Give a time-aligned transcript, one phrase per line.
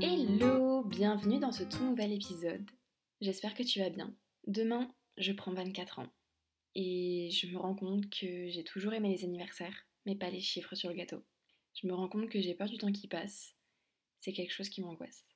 [0.00, 2.68] Hello, bienvenue dans ce tout nouvel épisode.
[3.20, 4.14] J'espère que tu vas bien.
[4.46, 6.12] Demain, je prends 24 ans.
[6.74, 10.74] Et je me rends compte que j'ai toujours aimé les anniversaires, mais pas les chiffres
[10.74, 11.22] sur le gâteau.
[11.80, 13.54] Je me rends compte que j'ai peur du temps qui passe.
[14.20, 15.26] C'est quelque chose qui m'angoisse.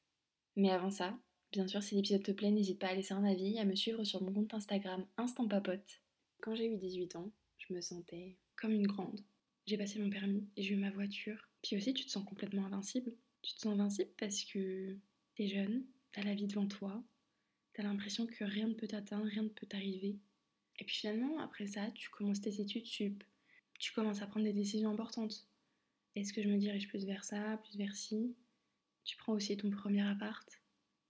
[0.57, 1.19] Mais avant ça,
[1.53, 3.77] bien sûr, si l'épisode te plaît, n'hésite pas à laisser un avis et à me
[3.77, 6.03] suivre sur mon compte Instagram Instant Papote.
[6.41, 9.21] Quand j'ai eu 18 ans, je me sentais comme une grande.
[9.67, 11.49] J'ai passé mon permis et j'ai eu ma voiture.
[11.63, 13.13] Puis aussi, tu te sens complètement invincible.
[13.43, 14.97] Tu te sens invincible parce que
[15.35, 17.03] t'es jeune, t'as la vie devant toi,
[17.73, 20.19] t'as l'impression que rien ne peut t'atteindre, rien ne peut t'arriver.
[20.79, 23.23] Et puis finalement, après ça, tu commences tes études sup,
[23.79, 25.47] tu commences à prendre des décisions importantes.
[26.17, 28.35] Est-ce que je me dirige plus vers ça, plus vers ci?
[29.05, 30.61] Tu prends aussi ton premier appart,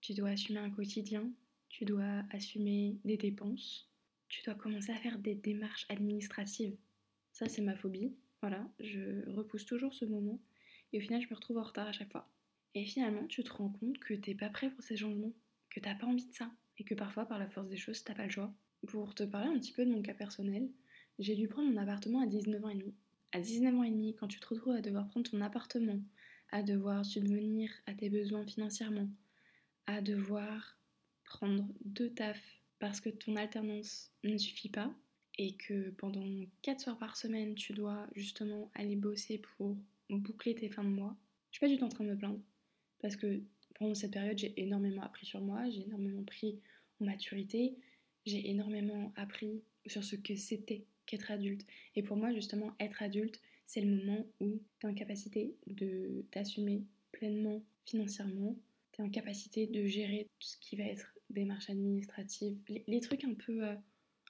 [0.00, 1.30] tu dois assumer un quotidien,
[1.68, 3.88] tu dois assumer des dépenses,
[4.28, 6.76] tu dois commencer à faire des démarches administratives.
[7.32, 8.14] Ça, c'est ma phobie.
[8.40, 10.40] Voilà, je repousse toujours ce moment
[10.92, 12.30] et au final, je me retrouve en retard à chaque fois.
[12.74, 15.32] Et finalement, tu te rends compte que t'es pas prêt pour ces changements,
[15.70, 18.14] que t'as pas envie de ça, et que parfois, par la force des choses, t'as
[18.14, 18.54] pas le choix.
[18.86, 20.70] Pour te parler un petit peu de mon cas personnel,
[21.18, 22.94] j'ai dû prendre mon appartement à 19 ans et demi.
[23.32, 26.00] À 19 ans et demi, quand tu te retrouves à devoir prendre ton appartement,
[26.50, 29.10] à devoir subvenir à tes besoins financièrement,
[29.86, 30.78] à devoir
[31.24, 34.94] prendre deux tafs parce que ton alternance ne suffit pas,
[35.36, 36.24] et que pendant
[36.62, 39.76] 4 soirs par semaine, tu dois justement aller bosser pour
[40.16, 41.16] boucler tes fins de mois,
[41.50, 42.40] je suis pas du tout en train de me plaindre.
[43.00, 43.42] Parce que
[43.78, 46.60] pendant cette période, j'ai énormément appris sur moi, j'ai énormément pris
[47.00, 47.76] en maturité,
[48.26, 51.66] j'ai énormément appris sur ce que c'était qu'être adulte.
[51.96, 56.24] Et pour moi, justement, être adulte, c'est le moment où tu es en capacité de
[56.30, 58.56] t'assumer pleinement financièrement,
[58.92, 63.24] tu es en capacité de gérer tout ce qui va être démarches administratives, les, trucs
[63.24, 63.74] un peu, euh,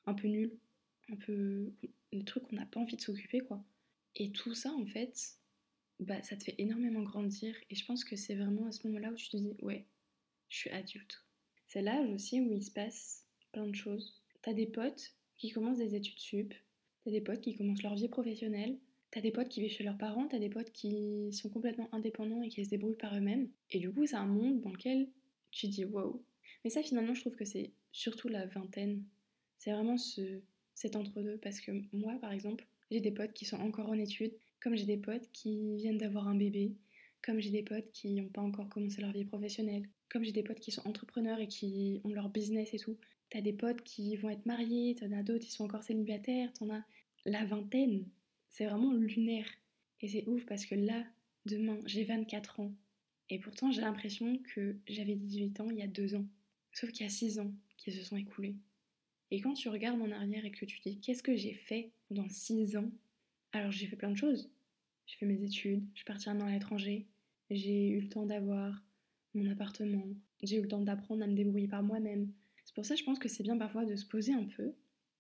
[0.06, 0.52] un peu nuls,
[1.10, 1.72] un peu
[2.12, 3.62] les trucs qu'on n'a pas envie de s'occuper quoi.
[4.16, 5.38] Et tout ça en fait,
[6.00, 9.10] bah ça te fait énormément grandir et je pense que c'est vraiment à ce moment-là
[9.10, 9.86] où tu te dis ouais,
[10.48, 11.24] je suis adulte.
[11.66, 14.22] C'est l'âge aussi où il se passe plein de choses.
[14.42, 16.54] T'as des potes qui commencent des études sup,
[17.04, 18.78] t'as des potes qui commencent leur vie professionnelle,
[19.10, 22.42] t'as des potes qui vivent chez leurs parents, t'as des potes qui sont complètement indépendants
[22.42, 23.50] et qui se débrouillent par eux-mêmes.
[23.70, 25.08] Et du coup, c'est un monde dans lequel
[25.50, 26.22] tu dis wow.
[26.64, 29.04] Mais ça, finalement, je trouve que c'est surtout la vingtaine.
[29.58, 30.40] C'est vraiment ce,
[30.74, 34.34] cet entre-deux parce que moi, par exemple, j'ai des potes qui sont encore en études,
[34.60, 36.74] comme j'ai des potes qui viennent d'avoir un bébé,
[37.22, 40.42] comme j'ai des potes qui n'ont pas encore commencé leur vie professionnelle, comme j'ai des
[40.42, 42.96] potes qui sont entrepreneurs et qui ont leur business et tout.
[43.30, 46.70] T'as des potes qui vont être mariés, t'en as d'autres qui sont encore célibataires, t'en
[46.70, 46.82] as
[47.24, 48.06] la vingtaine.
[48.48, 49.46] C'est vraiment lunaire.
[50.00, 51.04] Et c'est ouf parce que là,
[51.44, 52.72] demain, j'ai 24 ans.
[53.30, 56.24] Et pourtant, j'ai l'impression que j'avais 18 ans il y a deux ans.
[56.72, 58.56] Sauf qu'il y a 6 ans qui se sont écoulés.
[59.30, 62.28] Et quand tu regardes en arrière et que tu dis qu'est-ce que j'ai fait dans
[62.28, 62.90] 6 ans?
[63.52, 64.50] Alors j'ai fait plein de choses.
[65.06, 67.06] J'ai fait mes études, je suis partie un an à l'étranger,
[67.50, 68.84] j'ai eu le temps d'avoir
[69.34, 70.06] mon appartement,
[70.42, 72.30] j'ai eu le temps d'apprendre à me débrouiller par moi-même.
[72.64, 74.74] C'est pour ça que je pense que c'est bien parfois de se poser un peu,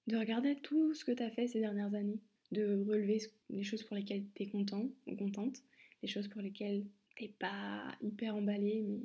[0.06, 2.20] de regarder tout ce que tu as fait ces dernières années,
[2.52, 5.62] de relever les choses pour lesquelles tu es content ou contente,
[6.02, 6.84] les choses pour lesquelles
[7.16, 9.00] t'es pas hyper emballé, mais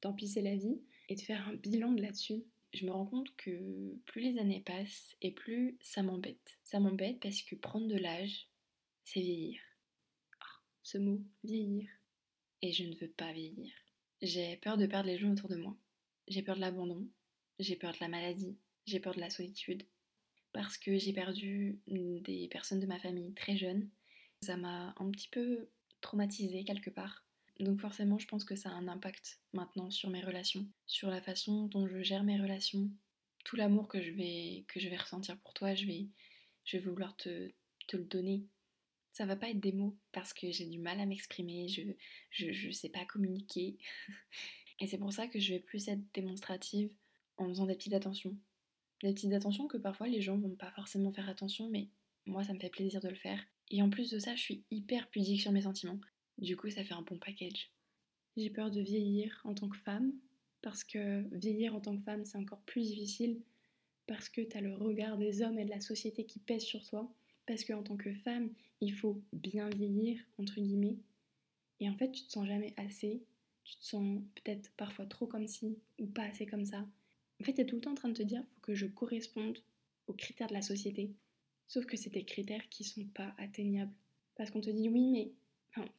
[0.00, 0.80] tant pis c'est la vie,
[1.10, 2.42] et de faire un bilan de là-dessus
[2.72, 6.58] je me rends compte que plus les années passent et plus ça m'embête.
[6.64, 8.48] Ça m'embête parce que prendre de l'âge,
[9.04, 9.60] c'est vieillir.
[10.40, 11.88] Ah, ce mot, vieillir.
[12.60, 13.72] Et je ne veux pas vieillir.
[14.20, 15.76] J'ai peur de perdre les gens autour de moi.
[16.26, 17.08] J'ai peur de l'abandon.
[17.58, 18.58] J'ai peur de la maladie.
[18.86, 19.84] J'ai peur de la solitude.
[20.52, 23.88] Parce que j'ai perdu des personnes de ma famille très jeunes.
[24.42, 25.68] Ça m'a un petit peu
[26.00, 27.24] traumatisée quelque part.
[27.60, 31.20] Donc forcément, je pense que ça a un impact maintenant sur mes relations, sur la
[31.20, 32.88] façon dont je gère mes relations.
[33.44, 36.08] Tout l'amour que je vais que je vais ressentir pour toi, je vais
[36.64, 37.50] je vouloir te,
[37.88, 38.44] te le donner.
[39.10, 41.82] Ça va pas être des mots parce que j'ai du mal à m'exprimer, je,
[42.30, 43.78] je je sais pas communiquer.
[44.80, 46.90] Et c'est pour ça que je vais plus être démonstrative
[47.36, 48.36] en faisant des petites attentions.
[49.02, 51.88] Des petites attentions que parfois les gens vont pas forcément faire attention, mais
[52.26, 53.44] moi ça me fait plaisir de le faire.
[53.70, 56.00] Et en plus de ça, je suis hyper pudique sur mes sentiments.
[56.38, 57.70] Du coup, ça fait un bon package.
[58.36, 60.12] J'ai peur de vieillir en tant que femme,
[60.62, 63.40] parce que vieillir en tant que femme, c'est encore plus difficile,
[64.06, 66.84] parce que tu as le regard des hommes et de la société qui pèse sur
[66.86, 67.12] toi,
[67.46, 68.50] parce qu'en tant que femme,
[68.80, 70.98] il faut bien vieillir, entre guillemets,
[71.80, 73.22] et en fait, tu te sens jamais assez,
[73.64, 76.86] tu te sens peut-être parfois trop comme ci, ou pas assez comme ça.
[77.40, 78.86] En fait, tu es tout le temps en train de te dire, faut que je
[78.86, 79.58] corresponde
[80.06, 81.12] aux critères de la société,
[81.66, 83.92] sauf que c'est des critères qui sont pas atteignables.
[84.34, 85.32] Parce qu'on te dit, oui, mais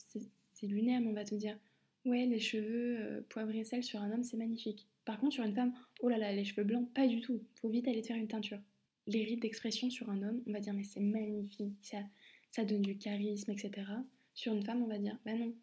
[0.07, 1.57] c'est lunaire, mais on va te dire
[2.05, 4.87] ouais, les cheveux euh, poivre et sel sur un homme, c'est magnifique.
[5.05, 7.41] Par contre, sur une femme, oh là là, les cheveux blancs, pas du tout.
[7.55, 8.59] Faut vite aller te faire une teinture.
[9.07, 11.97] Les rides d'expression sur un homme, on va dire mais c'est magnifique, ça,
[12.51, 13.87] ça donne du charisme, etc.
[14.33, 15.53] Sur une femme, on va dire bah non,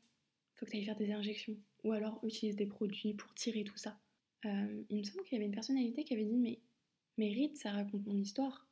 [0.55, 1.57] faut que tu ailles faire des injections.
[1.85, 3.99] Ou alors utilise des produits pour tirer tout ça.
[4.45, 6.59] Euh, il me semble qu'il y avait une personnalité qui avait dit Mais,
[7.19, 8.67] mais ça raconte mon histoire.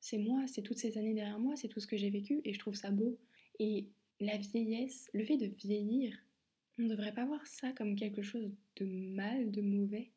[0.00, 2.54] C'est moi, c'est toutes ces années derrière moi, c'est tout ce que j'ai vécu et
[2.54, 3.18] je trouve ça beau.
[3.58, 3.88] Et
[4.20, 6.16] la vieillesse, le fait de vieillir,
[6.78, 8.84] on ne devrait pas voir ça comme quelque chose de
[9.14, 10.10] mal, de mauvais.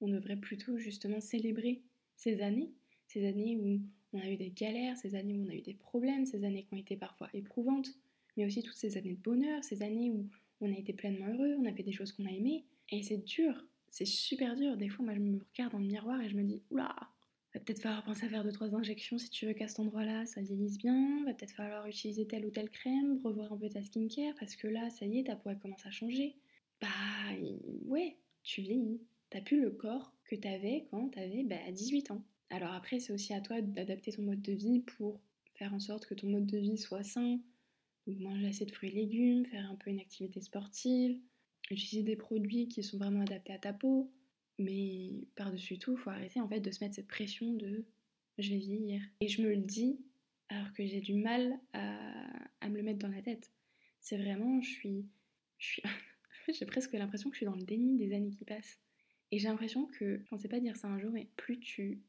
[0.00, 1.82] On devrait plutôt justement célébrer
[2.16, 2.72] ces années,
[3.06, 3.80] ces années où
[4.12, 6.64] on a eu des galères, ces années où on a eu des problèmes, ces années
[6.64, 7.88] qui ont été parfois éprouvantes,
[8.36, 10.28] mais aussi toutes ces années de bonheur, ces années où
[10.60, 12.64] on a été pleinement heureux, on a fait des choses qu'on a aimées.
[12.90, 14.76] Et c'est dur, c'est super dur.
[14.76, 16.94] Des fois, moi, je me regarde dans le miroir et je me dis, oula,
[17.56, 20.42] va peut-être falloir penser à faire 2-3 injections si tu veux qu'à cet endroit-là, ça
[20.42, 21.24] vieillisse bien.
[21.24, 24.68] Va peut-être falloir utiliser telle ou telle crème, revoir un peu ta skincare, parce que
[24.68, 26.36] là, ça y est, ta peau commence à changer.
[26.82, 26.88] Bah,
[27.86, 29.00] ouais, tu vieillis.
[29.30, 32.22] T'as plus le corps que t'avais quand t'avais bah, 18 ans.
[32.50, 35.20] Alors après, c'est aussi à toi d'adapter ton mode de vie pour
[35.54, 37.40] faire en sorte que ton mode de vie soit sain.
[38.06, 41.18] Manger assez de fruits et légumes, faire un peu une activité sportive,
[41.70, 44.12] utiliser des produits qui sont vraiment adaptés à ta peau.
[44.58, 47.84] Mais par-dessus tout, il faut arrêter en fait de se mettre cette pression de
[48.38, 49.02] je vais vieillir.
[49.20, 49.98] Et je me le dis
[50.48, 51.98] alors que j'ai du mal à,
[52.60, 53.50] à, me le mettre dans la tête.
[54.00, 55.06] C'est vraiment, je suis,
[55.58, 55.82] je suis,
[56.48, 58.78] j'ai presque l'impression que je suis dans le déni des années qui passent.
[59.32, 62.00] Et j'ai l'impression que, je ne sais pas dire ça un jour, mais plus tu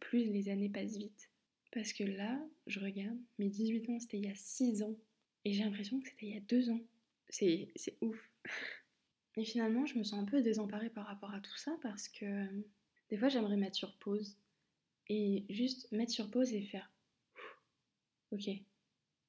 [0.00, 1.30] plus les années passent vite.
[1.72, 4.96] Parce que là, je regarde, mes 18 ans, c'était il y a 6 ans.
[5.44, 6.80] Et j'ai l'impression que c'était il y a 2 ans.
[7.28, 7.68] C'est
[8.00, 8.30] ouf.
[9.38, 12.46] Et finalement, je me sens un peu désemparée par rapport à tout ça parce que
[13.08, 14.36] des fois, j'aimerais mettre sur pause.
[15.08, 16.90] Et juste mettre sur pause et faire
[18.32, 18.48] Ok,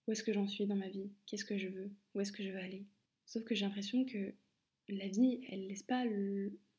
[0.08, 1.12] où est-ce que j'en suis dans ma vie?
[1.28, 1.92] Qu'est-ce que je veux?
[2.16, 2.86] Où est-ce que je veux aller?
[3.28, 4.34] Sauf que j'ai l'impression que
[4.90, 6.04] la vie, elle laisse pas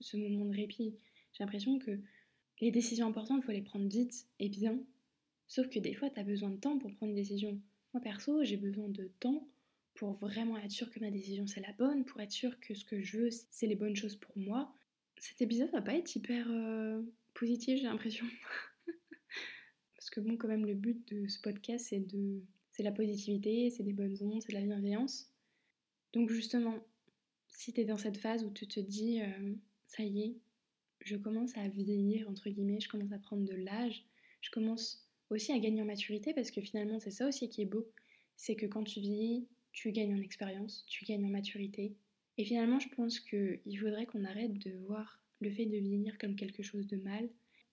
[0.00, 0.96] ce moment de répit.
[1.32, 2.00] J'ai l'impression que
[2.60, 4.76] les décisions importantes, il faut les prendre vite et bien.
[5.46, 7.60] Sauf que des fois, tu as besoin de temps pour prendre une décision.
[7.94, 9.46] Moi, perso, j'ai besoin de temps
[9.94, 12.84] pour vraiment être sûr que ma décision c'est la bonne, pour être sûr que ce
[12.84, 14.72] que je veux c'est les bonnes choses pour moi.
[15.18, 17.02] Cet épisode va pas être hyper euh,
[17.34, 18.26] positif, j'ai l'impression.
[19.96, 22.42] Parce que bon, quand même, le but de ce podcast c'est de,
[22.72, 25.30] c'est la positivité, c'est des bonnes ondes, c'est de la bienveillance.
[26.12, 26.78] Donc justement,
[27.48, 29.54] si tu es dans cette phase où tu te dis, euh,
[29.86, 30.36] ça y est,
[31.00, 34.04] je commence à vieillir, entre guillemets, je commence à prendre de l'âge,
[34.40, 37.66] je commence aussi à gagner en maturité parce que finalement c'est ça aussi qui est
[37.66, 37.86] beau,
[38.36, 41.94] c'est que quand tu vieillis, tu gagnes en expérience, tu gagnes en maturité.
[42.38, 46.36] Et finalement je pense qu'il faudrait qu'on arrête de voir le fait de vieillir comme
[46.36, 47.28] quelque chose de mal.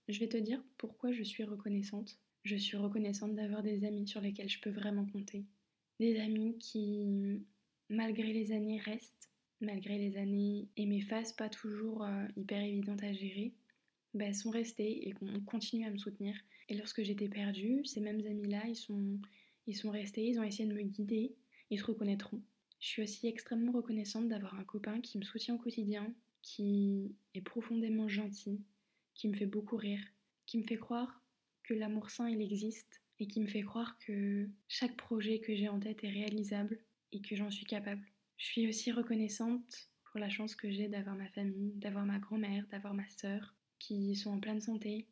[0.08, 2.18] Je vais te dire pourquoi je suis reconnaissante.
[2.44, 5.46] Je suis reconnaissante d'avoir des amis sur lesquels je peux vraiment compter.
[6.00, 7.42] Des amis qui,
[7.90, 9.18] malgré les années, restent
[9.62, 13.54] malgré les années et mes phases pas toujours euh, hyper évidentes à gérer,
[14.14, 16.36] bah, sont restés et ont continué à me soutenir.
[16.70, 19.20] Et lorsque j'étais perdue, ces mêmes amis-là, ils sont,
[19.66, 21.36] ils sont restés, ils ont essayé de me guider,
[21.70, 22.42] ils se reconnaîtront.
[22.80, 27.42] Je suis aussi extrêmement reconnaissante d'avoir un copain qui me soutient au quotidien, qui est
[27.42, 28.62] profondément gentil,
[29.14, 30.02] qui me fait beaucoup rire,
[30.46, 31.22] qui me fait croire
[31.64, 35.68] que l'amour sain il existe et qui me fait croire que chaque projet que j'ai
[35.68, 36.80] en tête est réalisable
[37.12, 38.06] et que j'en suis capable.
[38.38, 42.66] Je suis aussi reconnaissante pour la chance que j'ai d'avoir ma famille, d'avoir ma grand-mère,
[42.72, 45.08] d'avoir ma sœur qui sont en pleine santé.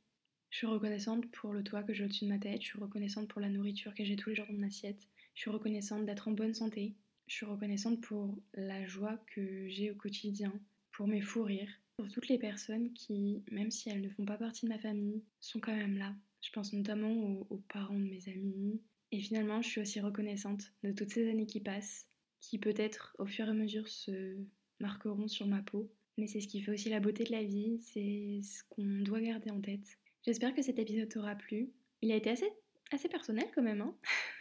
[0.51, 3.27] Je suis reconnaissante pour le toit que j'ai au-dessus de ma tête, je suis reconnaissante
[3.27, 6.27] pour la nourriture que j'ai tous les jours dans mon assiette, je suis reconnaissante d'être
[6.27, 6.95] en bonne santé,
[7.27, 10.53] je suis reconnaissante pour la joie que j'ai au quotidien,
[10.91, 14.37] pour mes fous rires, pour toutes les personnes qui, même si elles ne font pas
[14.37, 16.15] partie de ma famille, sont quand même là.
[16.41, 17.11] Je pense notamment
[17.49, 18.81] aux, parents de mes amis.
[19.11, 22.07] Et finalement, je suis aussi reconnaissante de toutes ces années qui passent,
[22.39, 24.37] qui peut-être au fur et à mesure se
[24.79, 25.91] marqueront sur ma peau.
[26.17, 29.21] Mais c'est ce qui fait aussi la beauté de la vie, c'est ce qu'on doit
[29.21, 29.97] garder en tête.
[30.23, 31.71] J'espère que cet épisode t'aura plu.
[32.01, 32.49] Il a été assez,
[32.91, 33.81] assez personnel quand même.
[33.81, 33.95] Hein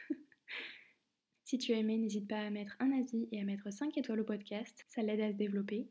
[1.54, 4.18] si tu as aimé, n'hésite pas à mettre un avis et à mettre 5 étoiles
[4.18, 5.86] au podcast, ça l'aide à se développer.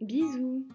[0.00, 0.68] Bisous